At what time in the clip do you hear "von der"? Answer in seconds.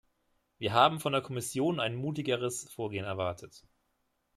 0.99-1.21